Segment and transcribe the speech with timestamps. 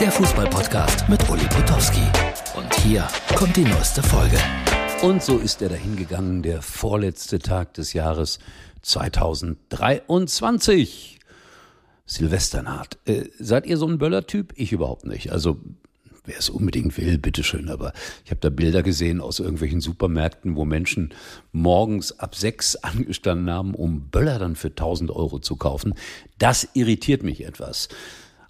[0.00, 2.04] der Fußballpodcast mit Uli Potowski.
[2.54, 4.38] Und hier kommt die neueste Folge.
[5.02, 8.38] Und so ist er dahingegangen, der vorletzte Tag des Jahres
[8.82, 11.18] 2023.
[12.06, 12.98] Silvesternaht.
[13.06, 14.52] Äh, seid ihr so ein Böller-Typ?
[14.54, 15.32] Ich überhaupt nicht.
[15.32, 15.58] Also
[16.24, 17.68] wer es unbedingt will, bitteschön.
[17.68, 17.92] Aber
[18.24, 21.12] ich habe da Bilder gesehen aus irgendwelchen Supermärkten, wo Menschen
[21.50, 25.94] morgens ab sechs angestanden haben, um Böller dann für 1000 Euro zu kaufen.
[26.38, 27.88] Das irritiert mich etwas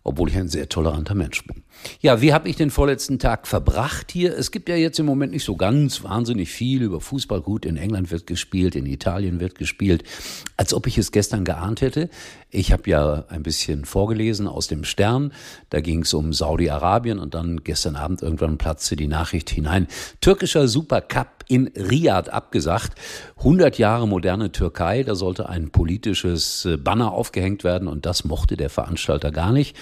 [0.09, 1.63] obwohl ich ein sehr toleranter Mensch bin.
[2.01, 4.37] Ja, wie habe ich den vorletzten Tag verbracht hier?
[4.37, 7.41] Es gibt ja jetzt im Moment nicht so ganz wahnsinnig viel über Fußball.
[7.41, 10.03] Gut, in England wird gespielt, in Italien wird gespielt,
[10.57, 12.09] als ob ich es gestern geahnt hätte.
[12.51, 15.33] Ich habe ja ein bisschen vorgelesen aus dem Stern.
[15.71, 19.87] Da ging es um Saudi-Arabien und dann gestern Abend irgendwann platzte die Nachricht hinein.
[20.21, 22.95] Türkischer Supercup in Riyadh abgesagt.
[23.39, 28.57] 100 Jahre moderne Türkei, da sollte ein politisches äh, Banner aufgehängt werden und das mochte
[28.57, 29.77] der Veranstalter gar nicht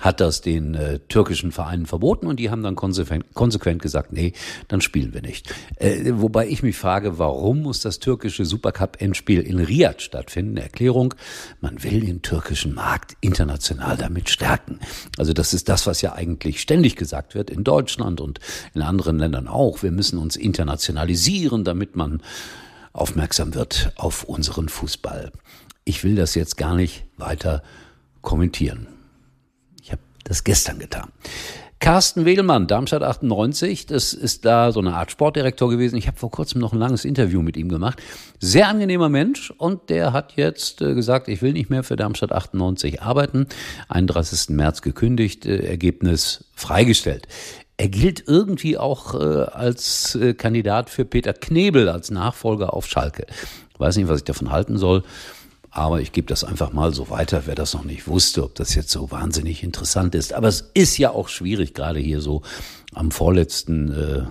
[0.00, 4.32] hat das den äh, türkischen Vereinen verboten und die haben dann konsequent, konsequent gesagt, nee,
[4.68, 5.52] dann spielen wir nicht.
[5.76, 10.56] Äh, wobei ich mich frage, warum muss das türkische Supercup-Endspiel in Riyadh stattfinden?
[10.56, 11.14] Erklärung,
[11.60, 14.80] man will den türkischen Markt international damit stärken.
[15.18, 18.40] Also das ist das, was ja eigentlich ständig gesagt wird in Deutschland und
[18.74, 19.82] in anderen Ländern auch.
[19.82, 20.36] Wir müssen uns
[21.10, 22.22] internationalisieren, damit man
[22.92, 25.32] aufmerksam wird auf unseren Fußball.
[25.84, 27.62] Ich will das jetzt gar nicht weiter
[28.20, 28.86] kommentieren
[30.30, 31.08] das gestern getan.
[31.80, 35.96] Carsten Wedelmann, Darmstadt 98, das ist da so eine Art Sportdirektor gewesen.
[35.96, 38.00] Ich habe vor kurzem noch ein langes Interview mit ihm gemacht.
[38.38, 42.32] Sehr angenehmer Mensch und der hat jetzt äh, gesagt, ich will nicht mehr für Darmstadt
[42.32, 43.46] 98 arbeiten.
[43.88, 44.50] 31.
[44.50, 47.26] März gekündigt, äh, Ergebnis freigestellt.
[47.80, 53.24] Er gilt irgendwie auch äh, als Kandidat für Peter Knebel als Nachfolger auf Schalke.
[53.78, 55.02] Weiß nicht, was ich davon halten soll.
[55.70, 58.74] Aber ich gebe das einfach mal so weiter, wer das noch nicht wusste, ob das
[58.74, 60.34] jetzt so wahnsinnig interessant ist.
[60.34, 62.42] Aber es ist ja auch schwierig, gerade hier so
[62.92, 64.22] am vorletzten äh,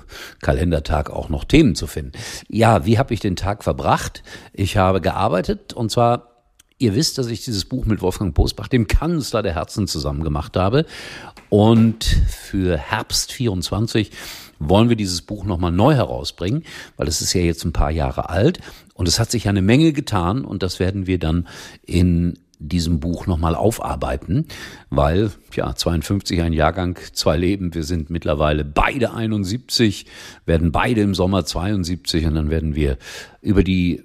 [0.44, 2.12] Kalendertag auch noch Themen zu finden.
[2.50, 4.22] Ja, wie habe ich den Tag verbracht?
[4.54, 6.29] Ich habe gearbeitet und zwar
[6.82, 10.56] Ihr wisst, dass ich dieses Buch mit Wolfgang Bosbach, dem Kanzler der Herzen, zusammen gemacht
[10.56, 10.86] habe.
[11.50, 14.12] Und für Herbst 24
[14.60, 16.64] wollen wir dieses Buch nochmal neu herausbringen,
[16.96, 18.62] weil es ist ja jetzt ein paar Jahre alt.
[18.94, 21.50] Und es hat sich eine Menge getan und das werden wir dann
[21.86, 24.46] in diesem Buch nochmal aufarbeiten,
[24.90, 30.06] weil, ja, 52 ein Jahrgang, zwei Leben, wir sind mittlerweile beide 71,
[30.46, 32.98] werden beide im Sommer 72 und dann werden wir
[33.42, 34.04] über die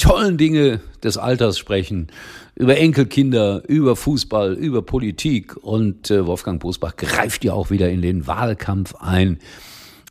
[0.00, 2.08] tollen Dinge des Alters sprechen,
[2.56, 8.02] über Enkelkinder, über Fußball, über Politik und äh, Wolfgang Bosbach greift ja auch wieder in
[8.02, 9.38] den Wahlkampf ein,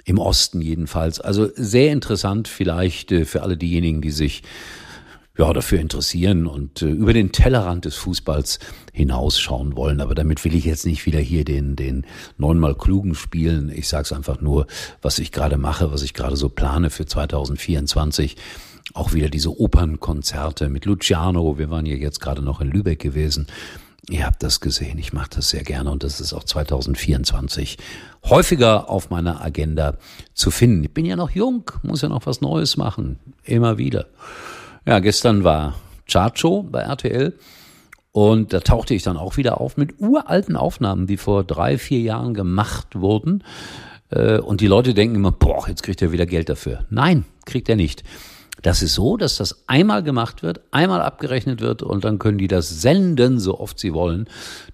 [0.06, 1.20] im Osten jedenfalls.
[1.20, 4.44] Also sehr interessant vielleicht äh, für alle diejenigen, die sich
[5.40, 8.60] ja, dafür interessieren und äh, über den Tellerrand des Fußballs
[8.92, 10.02] hinausschauen wollen.
[10.02, 12.06] Aber damit will ich jetzt nicht wieder hier den, den
[12.38, 13.72] neunmal Klugen spielen.
[13.74, 14.68] Ich sage es einfach nur,
[15.02, 18.36] was ich gerade mache, was ich gerade so plane für 2024
[18.94, 21.58] auch wieder diese Opernkonzerte mit Luciano.
[21.58, 23.48] Wir waren ja jetzt gerade noch in Lübeck gewesen.
[24.10, 24.98] Ihr habt das gesehen.
[24.98, 27.78] Ich mache das sehr gerne und das ist auch 2024
[28.26, 29.98] häufiger auf meiner Agenda
[30.34, 30.84] zu finden.
[30.84, 33.20] Ich bin ja noch jung, muss ja noch was Neues machen.
[33.44, 34.08] Immer wieder.
[34.86, 35.76] Ja, gestern war
[36.08, 37.34] Chacho bei RTL.
[38.12, 42.00] Und da tauchte ich dann auch wieder auf mit uralten Aufnahmen, die vor drei, vier
[42.00, 43.44] Jahren gemacht wurden.
[44.10, 46.86] Äh, und die Leute denken immer, boah, jetzt kriegt er wieder Geld dafür.
[46.90, 48.04] Nein, kriegt er nicht.
[48.62, 52.48] Das ist so, dass das einmal gemacht wird, einmal abgerechnet wird und dann können die
[52.48, 54.28] das senden, so oft sie wollen,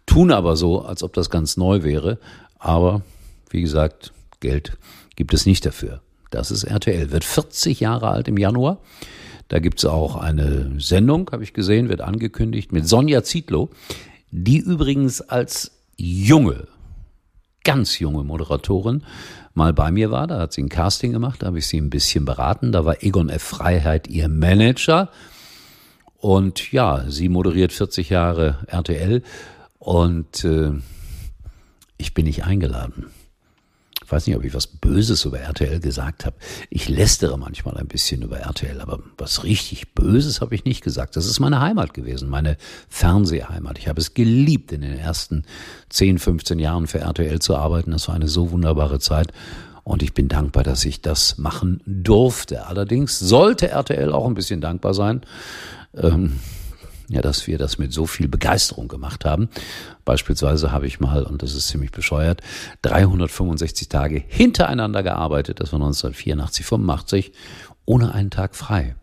[0.06, 2.18] tun aber so, als ob das ganz neu wäre.
[2.58, 3.02] Aber
[3.50, 4.78] wie gesagt, Geld
[5.16, 6.02] gibt es nicht dafür.
[6.32, 8.80] Das ist RTL, wird 40 Jahre alt im Januar.
[9.48, 13.70] Da gibt es auch eine Sendung, habe ich gesehen, wird angekündigt mit Sonja Zietlow,
[14.32, 16.68] die übrigens als junge,
[17.66, 19.04] ganz junge Moderatorin
[19.54, 20.28] mal bei mir war.
[20.28, 22.72] Da hat sie ein Casting gemacht, da habe ich sie ein bisschen beraten.
[22.72, 23.44] Da war Egon F.
[23.44, 25.10] Freiheit ihr Manager.
[26.18, 29.22] Und ja, sie moderiert 40 Jahre RTL
[29.80, 30.72] und äh,
[31.98, 33.08] ich bin nicht eingeladen.
[34.06, 36.36] Ich weiß nicht, ob ich was Böses über RTL gesagt habe.
[36.70, 41.16] Ich lästere manchmal ein bisschen über RTL, aber was richtig Böses habe ich nicht gesagt.
[41.16, 42.58] Das ist meine Heimat gewesen, meine
[42.88, 43.80] Fernsehheimat.
[43.80, 45.44] Ich habe es geliebt, in den ersten
[45.90, 47.90] 10, 15 Jahren für RTL zu arbeiten.
[47.90, 49.34] Das war eine so wunderbare Zeit.
[49.84, 52.68] Und ich bin dankbar, dass ich das machen durfte.
[52.68, 55.22] Allerdings sollte RTL auch ein bisschen dankbar sein.
[55.96, 56.34] Ähm,
[57.08, 59.50] ja, dass wir das mit so viel Begeisterung gemacht haben.
[60.06, 62.42] Beispielsweise habe ich mal, und das ist ziemlich bescheuert,
[62.82, 67.32] 365 Tage hintereinander gearbeitet, das war 1984, 85,
[67.86, 68.96] ohne einen Tag frei.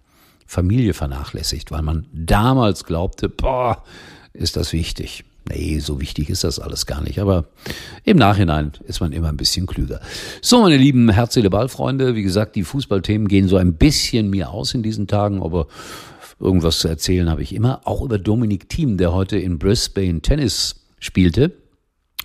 [0.46, 3.82] Familie vernachlässigt, weil man damals glaubte, boah,
[4.32, 5.24] ist das wichtig.
[5.48, 7.18] Nee, so wichtig ist das alles gar nicht.
[7.18, 7.46] Aber
[8.04, 10.00] im Nachhinein ist man immer ein bisschen klüger.
[10.40, 14.74] So, meine lieben herz ballfreunde wie gesagt, die Fußballthemen gehen so ein bisschen mir aus
[14.74, 15.66] in diesen Tagen, aber
[16.42, 17.80] irgendwas zu erzählen habe ich immer.
[17.84, 21.52] Auch über Dominik Thiem, der heute in Brisbane Tennis spielte.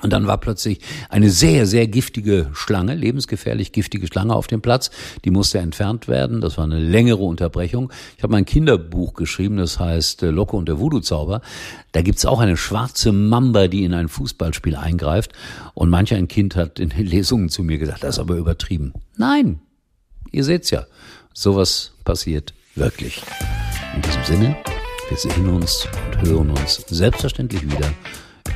[0.04, 0.80] Und dann war plötzlich
[1.10, 4.92] eine sehr, sehr giftige Schlange, lebensgefährlich giftige Schlange auf dem Platz.
[5.26, 6.40] Die musste entfernt werden.
[6.40, 7.92] Das war eine längere Unterbrechung.
[8.16, 11.42] Ich habe mein Kinderbuch geschrieben, das heißt äh, Locke und der Voodoo-Zauber.
[11.94, 15.32] Da gibt's auch eine schwarze Mamba, die in ein Fußballspiel eingreift.
[15.74, 18.94] Und manch ein Kind hat in den Lesungen zu mir gesagt, das ist aber übertrieben.
[19.16, 19.62] Nein,
[20.32, 20.86] ihr seht's ja,
[21.34, 23.24] sowas passiert wirklich.
[23.98, 24.56] In diesem Sinne,
[25.10, 27.92] wir sehen uns und hören uns selbstverständlich wieder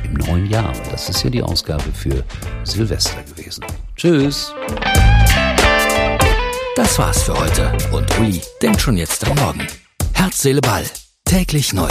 [0.03, 0.71] im neuen Jahr.
[0.91, 2.23] Das ist ja die Ausgabe für
[2.63, 3.65] Silvester gewesen.
[3.95, 4.53] Tschüss.
[6.75, 7.75] Das war's für heute.
[7.91, 9.65] Und Uli denkt schon jetzt am Morgen.
[10.13, 10.83] Herz, Seele, Ball.
[11.25, 11.89] Täglich neu.